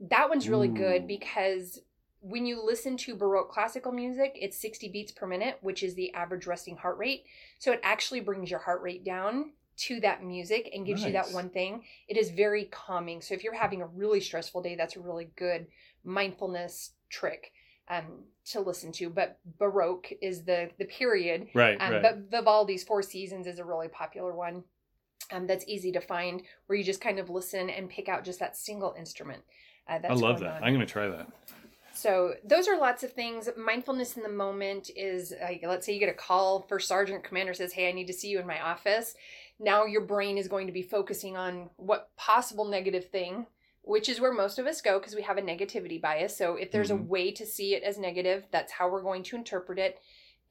That 0.01 0.29
one's 0.29 0.49
really 0.49 0.69
Ooh. 0.69 0.75
good 0.75 1.07
because 1.07 1.81
when 2.21 2.47
you 2.47 2.65
listen 2.65 2.97
to 2.99 3.15
Baroque 3.15 3.51
classical 3.51 3.93
music, 3.93 4.33
it's 4.35 4.61
60 4.61 4.89
beats 4.89 5.13
per 5.13 5.27
minute, 5.27 5.59
which 5.61 5.83
is 5.83 5.95
the 5.95 6.13
average 6.15 6.47
resting 6.47 6.77
heart 6.77 6.99
rate. 6.99 7.25
So 7.59 7.73
it 7.73 7.81
actually 7.83 8.21
brings 8.21 8.51
your 8.51 8.61
heart 8.61 8.83
rate 8.83 9.05
down 9.05 9.53
to 9.79 10.01
that 10.01 10.25
music 10.25 10.71
and 10.75 10.85
gives 10.85 11.05
you 11.05 11.13
that 11.13 11.31
one 11.31 11.51
thing. 11.51 11.85
It 12.09 12.17
is 12.17 12.31
very 12.31 12.65
calming. 12.65 13.21
So 13.21 13.35
if 13.35 13.45
you're 13.45 13.55
having 13.55 13.83
a 13.83 13.87
really 13.87 14.21
stressful 14.21 14.63
day, 14.63 14.75
that's 14.75 14.97
a 14.97 15.01
really 15.01 15.31
good 15.37 15.69
mindfulness 16.05 16.91
trick 17.09 17.53
um, 17.89 18.25
to 18.47 18.61
listen 18.61 18.91
to. 18.93 19.09
But 19.09 19.39
Baroque 19.59 20.09
is 20.21 20.45
the 20.45 20.71
the 20.79 20.85
period. 20.87 21.49
Right, 21.55 21.77
Um, 21.81 21.93
right. 21.93 22.03
But 22.03 22.31
Vivaldi's 22.31 22.83
Four 22.83 23.03
Seasons 23.03 23.47
is 23.47 23.61
a 23.61 23.65
really 23.65 23.89
popular 23.89 24.35
one. 24.35 24.65
Um, 25.31 25.47
that's 25.47 25.65
easy 25.69 25.93
to 25.93 26.01
find, 26.01 26.43
where 26.67 26.79
you 26.79 26.83
just 26.85 27.01
kind 27.03 27.19
of 27.19 27.29
listen 27.29 27.69
and 27.71 27.89
pick 27.89 28.09
out 28.09 28.25
just 28.25 28.41
that 28.41 28.57
single 28.57 28.95
instrument. 28.99 29.43
Uh, 29.87 29.99
that's 29.99 30.11
I 30.11 30.27
love 30.27 30.41
that. 30.41 30.57
on. 30.57 30.65
I'm 30.65 30.75
going 30.75 30.87
to 30.87 30.93
try 30.93 31.07
that. 31.07 31.29
So 31.99 32.35
those 32.45 32.69
are 32.69 32.79
lots 32.79 33.03
of 33.03 33.13
things. 33.13 33.49
Mindfulness 33.57 34.17
in 34.17 34.23
the 34.23 34.29
moment 34.29 34.89
is 34.95 35.35
like 35.43 35.65
let's 35.67 35.85
say 35.85 35.93
you 35.93 35.99
get 35.99 36.09
a 36.09 36.15
call 36.15 36.63
for 36.63 36.79
sergeant 36.79 37.25
commander 37.25 37.55
says, 37.55 37.73
"Hey, 37.73 37.89
I 37.89 37.93
need 37.93 38.07
to 38.07 38.13
see 38.13 38.29
you 38.29 38.39
in 38.39 38.47
my 38.47 38.61
office." 38.61 39.17
Now 39.59 39.85
your 39.85 40.03
brain 40.03 40.39
is 40.39 40.47
going 40.47 40.69
to 40.69 40.73
be 40.73 40.83
focusing 40.83 41.37
on 41.37 41.71
what 41.77 42.15
possible 42.15 42.65
negative 42.67 43.09
thing, 43.09 43.49
which 43.83 44.09
is 44.09 44.21
where 44.21 44.33
most 44.33 44.61
of 44.61 44.67
us 44.67 44.81
go 44.81 45.01
because 45.01 45.17
we 45.17 45.23
have 45.23 45.39
a 45.39 45.43
negativity 45.43 46.01
bias. 46.01 46.37
So 46.37 46.55
if 46.55 46.71
there's 46.71 46.91
Mhm. 46.91 47.01
a 47.01 47.03
way 47.03 47.33
to 47.33 47.45
see 47.45 47.75
it 47.75 47.83
as 47.83 47.99
negative, 47.99 48.47
that's 48.53 48.73
how 48.73 48.89
we're 48.89 49.03
going 49.03 49.25
to 49.25 49.37
interpret 49.37 49.81
it. 49.81 50.01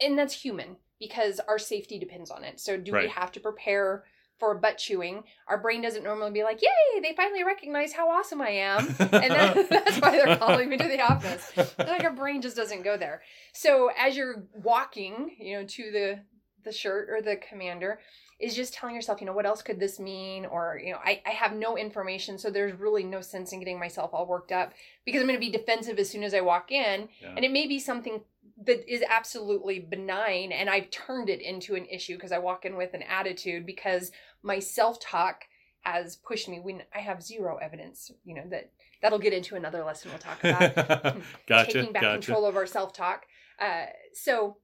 And 0.01 0.19
that's 0.19 0.41
human 0.41 0.75
because 0.99 1.39
our 1.39 1.59
safety 1.59 1.97
depends 1.97 2.29
on 2.29 2.44
it. 2.44 2.59
So 2.59 2.75
do 2.75 2.91
we 2.91 3.07
have 3.07 3.31
to 3.31 3.39
prepare 3.39 4.03
for 4.39 4.56
butt 4.56 4.78
chewing? 4.78 5.24
Our 5.48 5.57
brain 5.57 5.81
doesn't 5.81 6.04
normally 6.04 6.31
be 6.31 6.44
like, 6.44 6.62
"Yay, 6.62 7.01
they 7.01 7.13
finally 7.16 7.44
recognize 7.44 7.94
how 7.94 8.10
awesome 8.10 8.42
I 8.42 8.50
am." 8.50 8.88
and 9.00 9.31
that, 9.31 9.69
that's 9.69 9.98
why 10.00 10.12
they're 10.12 10.38
calling 10.38 10.69
me 10.69 10.78
to 10.78 10.88
the 10.88 11.01
office. 11.01 11.51
like 11.78 12.04
our 12.04 12.13
brain 12.13 12.42
just 12.42 12.56
doesn't 12.56 12.84
go 12.84 12.98
there. 12.98 13.21
So 13.54 13.90
as 13.97 14.16
you're 14.16 14.44
walking, 14.54 15.35
you 15.40 15.57
know, 15.57 15.66
to 15.66 15.92
the 15.92 16.19
the 16.64 16.71
shirt 16.71 17.09
or 17.09 17.21
the 17.21 17.38
commander, 17.38 18.00
is 18.40 18.56
just 18.56 18.73
telling 18.73 18.94
yourself, 18.94 19.19
you 19.19 19.26
know, 19.26 19.33
what 19.33 19.45
else 19.47 19.64
could 19.64 19.80
this 19.80 20.00
mean? 20.00 20.45
Or, 20.45 20.80
you 20.83 20.92
know, 20.92 21.00
I, 21.04 21.21
I 21.26 21.31
have 21.31 21.54
no 21.54 21.76
information, 21.76 22.38
so 22.38 22.52
there's 22.52 22.80
really 22.80 23.04
no 23.04 23.21
sense 23.21 23.52
in 23.52 23.59
getting 23.59 23.80
myself 23.80 24.11
all 24.14 24.28
worked 24.28 24.52
up 24.52 24.73
because 25.06 25.21
I'm 25.21 25.28
gonna 25.28 25.40
be 25.40 25.50
defensive 25.50 25.97
as 25.97 26.09
soon 26.09 26.23
as 26.23 26.35
I 26.35 26.42
walk 26.42 26.71
in. 26.71 27.09
Yeah. 27.19 27.33
And 27.35 27.44
it 27.44 27.52
may 27.52 27.68
be 27.68 27.80
something 27.80 28.21
that 28.66 28.92
is 28.92 29.04
absolutely 29.07 29.80
benign 29.80 30.52
and 30.52 30.69
I've 30.69 30.90
turned 30.90 31.30
it 31.30 31.42
into 31.42 31.76
an 31.76 31.85
issue 31.85 32.16
because 32.16 32.31
I 32.31 32.40
walk 32.40 32.66
in 32.66 32.76
with 32.76 32.94
an 32.94 33.04
attitude 33.04 33.66
because 33.66 34.11
my 34.42 34.59
self-talk 34.59 35.44
has 35.81 36.16
pushed 36.16 36.49
me. 36.49 36.59
When 36.59 36.81
I 36.94 36.99
have 36.99 37.21
zero 37.21 37.57
evidence, 37.57 38.11
you 38.26 38.33
know, 38.33 38.44
that 38.49 38.71
that'll 39.02 39.19
get 39.19 39.33
into 39.33 39.56
another 39.56 39.83
lesson 39.83 40.11
we'll 40.11 40.19
talk 40.19 40.44
about. 40.44 41.18
Gotcha. 41.47 41.73
taking 41.73 41.94
back 41.94 42.02
gotcha. 42.02 42.26
control 42.26 42.45
of 42.45 42.56
our 42.56 42.66
self-talk. 42.66 43.26
Uh, 43.59 43.85
so 44.14 44.57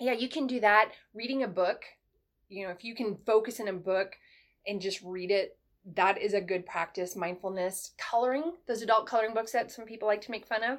yeah 0.00 0.12
you 0.12 0.28
can 0.28 0.46
do 0.46 0.60
that. 0.60 0.92
Reading 1.14 1.42
a 1.42 1.48
book 1.48 1.82
you 2.48 2.66
know 2.66 2.72
if 2.72 2.82
you 2.82 2.94
can 2.94 3.18
focus 3.26 3.60
in 3.60 3.68
a 3.68 3.72
book 3.74 4.16
and 4.66 4.80
just 4.80 5.02
read 5.02 5.30
it 5.30 5.58
that 5.94 6.20
is 6.20 6.34
a 6.34 6.40
good 6.40 6.66
practice. 6.66 7.14
Mindfulness 7.14 7.92
coloring 7.98 8.54
those 8.66 8.80
adult 8.80 9.06
coloring 9.06 9.34
books 9.34 9.52
that 9.52 9.70
some 9.70 9.84
people 9.84 10.08
like 10.08 10.22
to 10.22 10.30
make 10.30 10.46
fun 10.46 10.62
of 10.62 10.78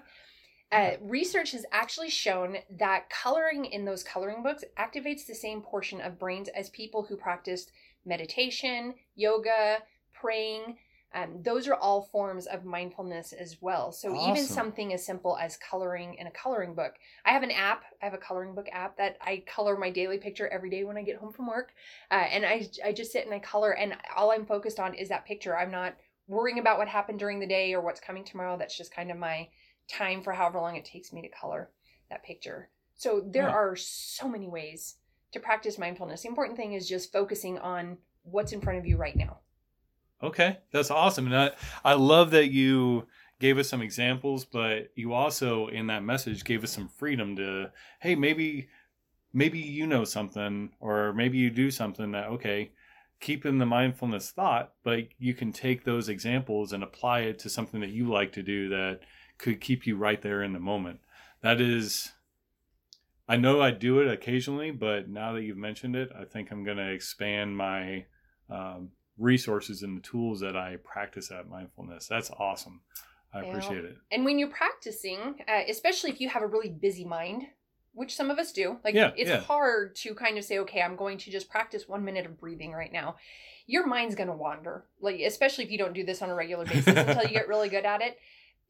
uh, 0.72 0.92
research 1.02 1.52
has 1.52 1.66
actually 1.72 2.10
shown 2.10 2.58
that 2.78 3.10
coloring 3.10 3.66
in 3.66 3.86
those 3.86 4.04
coloring 4.04 4.44
books 4.44 4.64
activates 4.78 5.26
the 5.26 5.34
same 5.34 5.62
portion 5.62 6.00
of 6.00 6.20
brains 6.20 6.48
as 6.50 6.70
people 6.70 7.04
who 7.04 7.16
practiced 7.16 7.72
meditation, 8.06 8.94
yoga, 9.16 9.80
praying. 10.14 10.78
Um, 11.16 11.42
those 11.42 11.68
are 11.68 11.74
all 11.74 12.04
forms 12.04 12.46
of 12.46 12.66
mindfulness 12.66 13.34
as 13.34 13.58
well. 13.62 13.92
So 13.92 14.16
even 14.30 14.44
something 14.46 14.94
as 14.94 15.04
simple 15.04 15.36
as 15.38 15.58
coloring 15.58 16.14
in 16.14 16.28
a 16.28 16.32
coloring 16.32 16.76
book. 16.76 16.94
I 17.26 17.32
have 17.32 17.42
an 17.42 17.50
app. 17.50 17.84
I 18.00 18.06
have 18.06 18.14
a 18.14 18.20
coloring 18.20 18.54
book 18.54 18.68
app 18.72 18.96
that 18.98 19.18
I 19.20 19.44
color 19.48 19.76
my 19.76 19.90
daily 19.90 20.20
picture 20.20 20.48
every 20.50 20.70
day 20.70 20.84
when 20.84 20.98
I 20.98 21.02
get 21.02 21.18
home 21.18 21.34
from 21.34 21.48
work, 21.48 21.72
uh, 22.12 22.14
and 22.14 22.46
I 22.46 22.70
I 22.86 22.94
just 22.94 23.12
sit 23.12 23.26
and 23.26 23.34
I 23.34 23.40
color, 23.40 23.72
and 23.72 23.98
all 24.16 24.32
I'm 24.32 24.46
focused 24.46 24.80
on 24.80 24.94
is 24.94 25.10
that 25.10 25.26
picture. 25.26 25.58
I'm 25.58 25.72
not 25.72 25.96
worrying 26.28 26.60
about 26.60 26.78
what 26.78 26.88
happened 26.88 27.18
during 27.18 27.40
the 27.40 27.48
day 27.48 27.74
or 27.74 27.82
what's 27.82 28.00
coming 28.00 28.24
tomorrow. 28.24 28.56
That's 28.56 28.78
just 28.78 28.94
kind 28.94 29.10
of 29.10 29.18
my 29.18 29.48
time 29.89 30.22
for 30.22 30.34
however 30.34 30.60
long 30.60 30.75
it 30.75 30.86
takes 30.86 31.12
me 31.12 31.22
to 31.22 31.29
color 31.29 31.69
that 32.10 32.24
picture. 32.24 32.69
So 32.96 33.22
there 33.25 33.48
Yeah. 33.48 33.53
are 33.53 33.75
so 33.75 34.27
many 34.27 34.48
ways 34.48 34.96
to 35.31 35.39
practice 35.39 35.77
mindfulness. 35.77 36.24
The 36.24 36.27
important 36.29 36.58
thing 36.58 36.74
is 36.74 36.88
just 36.88 37.12
focusing 37.12 37.58
on 37.60 37.98
what's 38.24 38.51
in 38.51 38.62
front 38.62 38.79
of 38.79 38.86
you 38.86 38.98
right 38.98 39.15
now. 39.15 39.39
Okay, 40.22 40.58
that's 40.72 40.91
awesome, 40.91 41.27
and 41.27 41.36
I 41.36 41.51
I 41.84 41.93
love 41.93 42.31
that 42.31 42.51
you 42.51 43.08
gave 43.39 43.58
us 43.58 43.69
some 43.69 43.81
examples, 43.81 44.43
but 44.43 44.91
you 44.96 45.13
also 45.13 45.67
in 45.67 45.88
that 45.88 46.03
message 46.03 46.43
gave 46.43 46.63
us 46.63 46.72
some 46.72 46.89
freedom 46.89 47.38
to, 47.38 47.72
hey, 48.01 48.15
maybe 48.15 48.67
maybe 49.34 49.60
you 49.60 49.88
know 49.88 50.03
something 50.03 50.72
or 50.79 51.13
maybe 51.13 51.38
you 51.38 51.50
do 51.50 51.72
something 51.72 52.12
that 52.12 52.27
okay, 52.27 52.72
keep 53.22 53.46
in 53.46 53.60
the 53.60 53.65
mindfulness 53.65 54.31
thought, 54.31 54.74
but 54.84 55.08
you 55.19 55.34
can 55.34 55.53
take 55.53 55.84
those 55.86 56.10
examples 56.10 56.74
and 56.74 56.84
apply 56.84 57.22
it 57.22 57.39
to 57.39 57.50
something 57.50 57.79
that 57.81 57.91
you 57.91 58.10
like 58.10 58.34
to 58.34 58.43
do 58.43 58.69
that 58.69 59.01
could 59.39 59.60
keep 59.60 59.88
you 59.88 59.98
right 59.98 60.22
there 60.22 60.43
in 60.43 60.53
the 60.53 60.60
moment. 60.60 61.00
That 61.41 61.60
is 61.60 62.12
I 63.29 63.38
know 63.38 63.62
I 63.62 63.69
do 63.69 64.00
it 64.00 64.12
occasionally, 64.12 64.72
but 64.72 65.08
now 65.08 65.34
that 65.34 65.43
you've 65.43 65.55
mentioned 65.55 65.96
it, 65.96 66.10
I 66.19 66.25
think 66.25 66.51
I'm 66.51 66.63
going 66.63 66.77
to 66.77 66.91
expand 66.91 67.55
my 67.55 68.05
um, 68.50 68.89
resources 69.19 69.84
and 69.84 69.98
the 69.98 70.01
tools 70.01 70.39
that 70.39 70.58
I 70.58 70.77
practice 70.84 71.29
at 71.29 71.48
mindfulness. 71.48 72.08
That's 72.08 72.31
awesome. 72.31 72.81
I 73.31 73.41
yeah. 73.41 73.50
appreciate 73.50 73.86
it. 73.86 73.98
And 74.12 74.25
when 74.25 74.39
you're 74.39 74.50
practicing, 74.50 75.36
uh, 75.48 75.62
especially 75.69 76.10
if 76.10 76.19
you 76.19 76.27
have 76.29 76.41
a 76.41 76.48
really 76.48 76.72
busy 76.72 77.05
mind, 77.05 77.43
which 77.93 78.15
some 78.15 78.31
of 78.31 78.39
us 78.39 78.51
do, 78.51 78.77
like 78.84 78.96
yeah, 78.96 79.12
it's 79.15 79.29
yeah. 79.29 79.41
hard 79.41 79.96
to 79.98 80.15
kind 80.15 80.39
of 80.39 80.43
say, 80.43 80.58
okay, 80.60 80.81
I'm 80.81 80.96
going 80.96 81.19
to 81.19 81.29
just 81.29 81.50
practice 81.51 81.88
one 81.88 82.03
minute 82.03 82.25
of 82.25 82.39
breathing 82.39 82.72
right 82.72 82.91
now. 82.91 83.17
Your 83.67 83.86
mind's 83.86 84.15
going 84.15 84.29
to 84.29 84.36
wander, 84.36 84.86
like 85.01 85.19
especially 85.19 85.65
if 85.65 85.72
you 85.72 85.77
don't 85.77 85.93
do 85.93 86.03
this 86.03 86.24
on 86.24 86.31
a 86.31 86.36
regular 86.36 86.65
basis 86.65 86.88
until 86.98 87.22
you 87.24 87.29
get 87.29 87.48
really 87.48 87.69
good 87.69 87.86
at 87.86 88.01
it. 88.01 88.17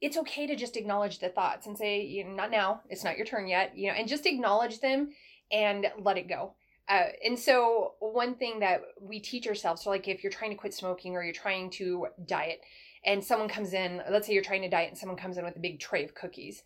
It's 0.02 0.18
okay 0.18 0.48
to 0.48 0.56
just 0.56 0.78
acknowledge 0.78 1.20
the 1.20 1.30
thoughts 1.30 1.68
and 1.68 1.78
say, 1.78 2.02
you 2.02 2.24
know, 2.24 2.32
not 2.32 2.52
now. 2.52 2.82
It's 2.90 3.04
not 3.04 3.18
your 3.18 3.26
turn 3.26 3.48
yet, 3.48 3.78
you 3.78 3.88
know, 3.88 3.94
and 3.94 4.08
just 4.08 4.26
acknowledge 4.26 4.80
them 4.80 5.10
and 5.52 5.88
let 6.00 6.18
it 6.18 6.30
go. 6.30 6.54
Uh, 6.88 7.10
and 7.24 7.38
so 7.38 7.94
one 8.00 8.36
thing 8.36 8.60
that 8.60 8.82
we 9.00 9.20
teach 9.20 9.48
ourselves, 9.48 9.84
so 9.84 9.90
like 9.90 10.08
if 10.08 10.24
you're 10.24 10.32
trying 10.32 10.52
to 10.52 10.58
quit 10.58 10.74
smoking 10.74 11.16
or 11.16 11.24
you're 11.24 11.34
trying 11.34 11.70
to 11.70 12.08
diet, 12.26 12.62
and 13.06 13.24
someone 13.24 13.48
comes 13.48 13.74
in, 13.74 14.02
let's 14.10 14.28
say 14.28 14.34
you're 14.34 14.44
trying 14.44 14.64
to 14.64 14.70
diet 14.70 14.90
and 14.90 14.98
someone 14.98 15.18
comes 15.18 15.38
in 15.38 15.46
with 15.46 15.56
a 15.56 15.60
big 15.60 15.80
tray 15.80 16.04
of 16.04 16.16
cookies, 16.16 16.64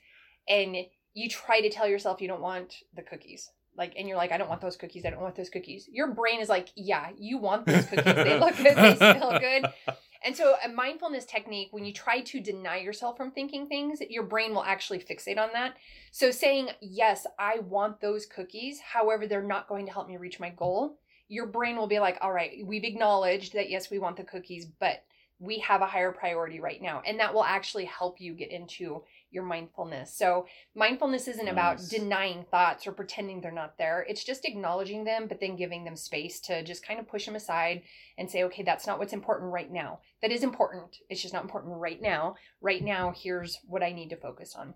and 0.47 0.75
you 1.13 1.29
try 1.29 1.61
to 1.61 1.69
tell 1.69 1.87
yourself 1.87 2.21
you 2.21 2.27
don't 2.27 2.41
want 2.41 2.75
the 2.95 3.01
cookies. 3.01 3.51
Like, 3.75 3.93
and 3.97 4.07
you're 4.07 4.17
like, 4.17 4.31
I 4.31 4.37
don't 4.37 4.49
want 4.49 4.61
those 4.61 4.77
cookies. 4.77 5.03
I 5.05 5.09
don't 5.09 5.21
want 5.21 5.35
those 5.35 5.49
cookies. 5.49 5.89
Your 5.91 6.11
brain 6.11 6.39
is 6.39 6.49
like, 6.49 6.69
yeah, 6.75 7.09
you 7.17 7.39
want 7.39 7.65
those 7.65 7.85
cookies. 7.85 8.03
They 8.15 8.39
look 8.39 8.55
good. 8.55 8.75
They 8.77 8.95
smell 8.95 9.39
good. 9.39 9.65
And 10.25 10.35
so, 10.35 10.55
a 10.63 10.69
mindfulness 10.69 11.25
technique, 11.25 11.69
when 11.71 11.83
you 11.83 11.91
try 11.91 12.21
to 12.21 12.39
deny 12.39 12.77
yourself 12.77 13.17
from 13.17 13.31
thinking 13.31 13.67
things, 13.67 13.99
your 14.09 14.23
brain 14.23 14.53
will 14.53 14.63
actually 14.63 14.99
fixate 14.99 15.37
on 15.37 15.49
that. 15.53 15.75
So, 16.11 16.31
saying, 16.31 16.69
yes, 16.81 17.27
I 17.37 17.59
want 17.59 17.99
those 17.99 18.25
cookies, 18.25 18.79
however, 18.79 19.27
they're 19.27 19.43
not 19.43 19.67
going 19.67 19.85
to 19.85 19.91
help 19.91 20.07
me 20.07 20.17
reach 20.17 20.39
my 20.39 20.49
goal, 20.49 20.97
your 21.27 21.47
brain 21.47 21.75
will 21.75 21.87
be 21.87 21.99
like, 21.99 22.17
all 22.21 22.31
right, 22.31 22.51
we've 22.65 22.83
acknowledged 22.83 23.53
that, 23.53 23.69
yes, 23.69 23.89
we 23.89 23.99
want 23.99 24.17
the 24.17 24.23
cookies, 24.23 24.65
but 24.65 25.03
we 25.43 25.59
have 25.59 25.81
a 25.81 25.85
higher 25.85 26.13
priority 26.13 26.61
right 26.61 26.81
now. 26.81 27.01
And 27.05 27.19
that 27.19 27.33
will 27.33 27.43
actually 27.43 27.83
help 27.85 28.21
you 28.21 28.33
get 28.33 28.49
into 28.49 29.03
your 29.29 29.43
mindfulness. 29.43 30.15
So, 30.15 30.47
mindfulness 30.73 31.27
isn't 31.27 31.45
nice. 31.45 31.51
about 31.51 31.89
denying 31.89 32.45
thoughts 32.49 32.87
or 32.87 32.93
pretending 32.93 33.41
they're 33.41 33.51
not 33.51 33.77
there. 33.77 34.05
It's 34.07 34.23
just 34.23 34.45
acknowledging 34.45 35.03
them, 35.03 35.27
but 35.27 35.41
then 35.41 35.57
giving 35.57 35.83
them 35.83 35.97
space 35.97 36.39
to 36.41 36.63
just 36.63 36.87
kind 36.87 36.99
of 36.99 37.09
push 37.09 37.25
them 37.25 37.35
aside 37.35 37.81
and 38.17 38.29
say, 38.29 38.43
okay, 38.43 38.63
that's 38.63 38.87
not 38.87 38.99
what's 38.99 39.11
important 39.11 39.51
right 39.51 39.71
now. 39.71 39.99
That 40.21 40.31
is 40.31 40.43
important. 40.43 40.97
It's 41.09 41.21
just 41.21 41.33
not 41.33 41.43
important 41.43 41.75
right 41.77 42.01
now. 42.01 42.35
Right 42.61 42.83
now, 42.83 43.13
here's 43.15 43.59
what 43.67 43.83
I 43.83 43.91
need 43.91 44.11
to 44.11 44.15
focus 44.15 44.55
on. 44.55 44.75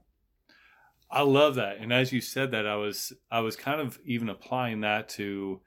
I 1.09 1.21
love 1.21 1.55
that. 1.55 1.77
And 1.77 1.93
as 1.93 2.11
you 2.11 2.19
said 2.19 2.51
that, 2.51 2.67
I 2.67 2.75
was 2.75 3.13
I 3.31 3.39
was 3.39 3.55
kind 3.55 3.79
of 3.79 3.97
even 4.03 4.27
applying 4.27 4.81
that 4.81 5.07
to 5.09 5.61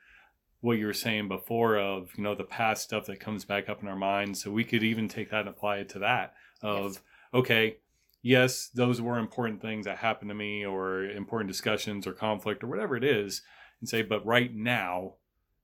what 0.61 0.79
you 0.79 0.87
were 0.87 0.93
saying 0.93 1.29
before 1.29 1.79
of, 1.79 2.11
you 2.17 2.23
know, 2.23 2.35
the 2.35 2.45
past 2.45 2.83
stuff 2.83 3.07
that 3.07 3.21
comes 3.21 3.45
back 3.45 3.69
up 3.69 3.83
in 3.83 3.89
our 3.89 3.97
minds. 3.97 4.43
So 4.43 4.51
we 4.51 4.65
could 4.65 4.83
even 4.83 5.09
take 5.09 5.31
that 5.31 5.41
and 5.41 5.49
apply 5.49 5.79
it 5.79 5.89
to 5.91 6.01
that 6.01 6.35
of, 6.63 6.93
yes. 6.93 7.01
okay, 7.33 7.77
yes, 8.23 8.69
those 8.75 9.01
were 9.01 9.19
important 9.19 9.63
things 9.63 9.87
that 9.87 9.99
happened 9.99 10.29
to 10.29 10.35
me 10.35 10.65
or 10.65 11.05
important 11.05 11.51
discussions 11.51 12.07
or 12.07 12.13
conflict 12.13 12.63
or 12.63 12.67
whatever 12.67 12.97
it 12.97 13.05
is, 13.05 13.43
and 13.81 13.89
say, 13.89 14.03
but 14.03 14.25
right 14.27 14.55
now, 14.55 15.15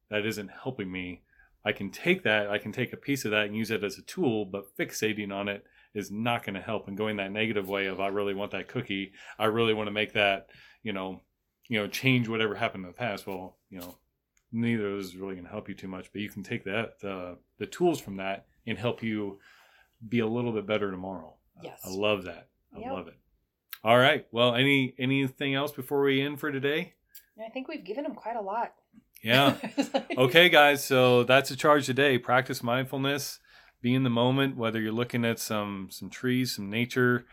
that 0.08 0.24
isn't 0.24 0.50
helping 0.62 0.90
me. 0.90 1.22
I 1.64 1.72
can 1.72 1.90
take 1.90 2.22
that, 2.22 2.48
I 2.48 2.58
can 2.58 2.72
take 2.72 2.92
a 2.92 2.96
piece 2.96 3.24
of 3.24 3.32
that 3.32 3.46
and 3.46 3.56
use 3.56 3.70
it 3.70 3.84
as 3.84 3.98
a 3.98 4.02
tool, 4.02 4.44
but 4.44 4.76
fixating 4.78 5.32
on 5.32 5.48
it 5.48 5.64
is 5.94 6.10
not 6.10 6.44
going 6.44 6.54
to 6.54 6.60
help. 6.60 6.86
And 6.86 6.96
going 6.96 7.16
that 7.16 7.32
negative 7.32 7.68
way 7.68 7.86
of 7.86 8.00
I 8.00 8.08
really 8.08 8.34
want 8.34 8.52
that 8.52 8.68
cookie, 8.68 9.12
I 9.38 9.46
really 9.46 9.74
want 9.74 9.88
to 9.88 9.92
make 9.92 10.12
that, 10.12 10.48
you 10.82 10.92
know, 10.92 11.20
you 11.68 11.80
know, 11.80 11.88
change 11.88 12.28
whatever 12.28 12.54
happened 12.54 12.84
in 12.84 12.90
the 12.90 12.96
past. 12.96 13.26
Well, 13.26 13.56
you 13.68 13.80
know, 13.80 13.96
neither 14.56 14.86
of 14.86 14.92
those 14.92 15.06
is 15.06 15.16
really 15.16 15.34
going 15.34 15.46
to 15.46 15.50
help 15.50 15.68
you 15.68 15.74
too 15.74 15.88
much. 15.88 16.10
But 16.12 16.22
you 16.22 16.28
can 16.28 16.42
take 16.42 16.64
that 16.64 17.00
the 17.00 17.38
the 17.58 17.66
tools 17.66 18.00
from 18.00 18.16
that 18.16 18.46
and 18.66 18.78
help 18.78 19.02
you 19.02 19.38
be 20.06 20.20
a 20.20 20.26
little 20.26 20.52
bit 20.52 20.66
better 20.66 20.90
tomorrow. 20.90 21.34
Yes. 21.62 21.80
I 21.84 21.90
love 21.90 22.24
that. 22.24 22.48
I 22.74 22.80
yep. 22.80 22.92
love 22.92 23.08
it. 23.08 23.16
All 23.84 23.98
right. 23.98 24.26
Well, 24.30 24.54
any 24.54 24.94
anything 24.98 25.54
else 25.54 25.72
before 25.72 26.02
we 26.02 26.20
end 26.20 26.40
for 26.40 26.50
today? 26.50 26.94
I 27.44 27.50
think 27.50 27.68
we've 27.68 27.84
given 27.84 28.04
them 28.04 28.14
quite 28.14 28.36
a 28.36 28.40
lot. 28.40 28.72
Yeah. 29.22 29.56
okay, 30.18 30.48
guys. 30.48 30.84
So 30.84 31.24
that's 31.24 31.50
a 31.50 31.56
charge 31.56 31.86
today. 31.86 32.18
Practice 32.18 32.62
mindfulness. 32.62 33.38
Be 33.82 33.94
in 33.94 34.04
the 34.04 34.10
moment, 34.10 34.56
whether 34.56 34.80
you're 34.80 34.92
looking 34.92 35.24
at 35.24 35.38
some 35.38 35.88
some 35.90 36.10
trees, 36.10 36.56
some 36.56 36.70
nature, 36.70 37.26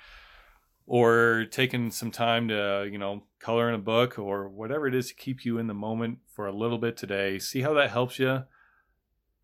or 0.86 1.46
taking 1.50 1.92
some 1.92 2.12
time 2.12 2.48
to 2.50 2.88
you 2.92 2.98
know 2.98 3.24
color 3.40 3.70
in 3.70 3.75
a 3.75 3.80
book 3.80 4.18
or 4.20 4.48
whatever 4.50 4.88
it 4.88 4.96
is 4.96 5.10
to 5.10 5.16
keep 5.16 5.46
you 5.46 5.58
in 5.58 5.68
the 5.68 5.74
moment 5.74 6.20
for 6.28 6.48
a 6.48 6.56
little 6.56 6.78
bit 6.78 6.98
today. 6.98 7.40
See 7.40 7.62
how 7.62 7.74
that 7.74 7.92
helps 7.92 8.20
you. 8.20 8.44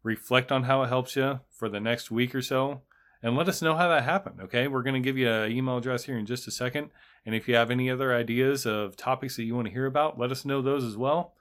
Reflect 0.04 0.52
on 0.52 0.64
how 0.64 0.84
it 0.84 0.88
helps 0.88 1.16
you 1.16 1.42
for 1.52 1.70
the 1.70 1.80
next 1.80 2.10
week 2.10 2.34
or 2.34 2.42
so 2.42 2.82
and 3.22 3.36
let 3.36 3.50
us 3.50 3.62
know 3.62 3.76
how 3.76 3.90
that 3.90 4.04
happened. 4.04 4.40
Okay, 4.42 4.68
we're 4.68 4.84
going 4.84 5.02
to 5.02 5.06
give 5.06 5.18
you 5.18 5.30
an 5.30 5.52
email 5.52 5.78
address 5.78 6.06
here 6.06 6.18
in 6.18 6.26
just 6.26 6.48
a 6.48 6.52
second. 6.52 6.90
And 7.26 7.36
if 7.36 7.48
you 7.48 7.56
have 7.56 7.70
any 7.70 7.90
other 7.90 8.16
ideas 8.16 8.66
of 8.66 8.96
topics 8.96 9.36
that 9.36 9.44
you 9.44 9.56
want 9.56 9.68
to 9.68 9.74
hear 9.74 9.86
about, 9.86 10.18
let 10.18 10.32
us 10.32 10.46
know 10.46 10.62
those 10.62 10.84
as 10.84 10.96
well. 10.96 11.34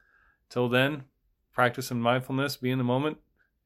Till 0.51 0.69
then, 0.69 1.05
practice 1.53 1.87
some 1.87 2.01
mindfulness, 2.01 2.57
be 2.57 2.71
in 2.71 2.79
the 2.79 2.85
moment, 2.85 3.19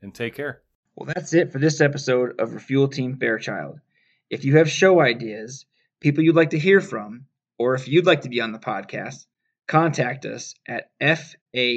and 0.03 0.15
take 0.15 0.35
care. 0.35 0.63
Well, 0.95 1.11
that's 1.15 1.33
it 1.33 1.53
for 1.53 1.59
this 1.59 1.81
episode 1.81 2.39
of 2.39 2.53
Refuel 2.53 2.89
Team 2.89 3.17
Fairchild. 3.17 3.81
If 4.29 4.45
you 4.45 4.59
have 4.59 4.71
show 4.71 5.01
ideas, 5.01 5.65
people 6.03 6.23
you'd 6.25 6.37
like 6.37 6.51
to 6.51 6.59
hear 6.59 6.81
from, 6.81 7.27
or 7.59 7.75
if 7.75 7.89
you'd 7.89 8.07
like 8.07 8.23
to 8.23 8.29
be 8.29 8.41
on 8.41 8.53
the 8.53 8.59
podcast, 8.59 9.27
contact 9.67 10.27
us 10.27 10.55
at 10.69 10.91
fafbcaa 11.01 11.69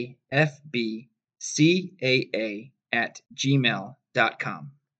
at 2.91 3.21
gmail.com. 3.33 4.71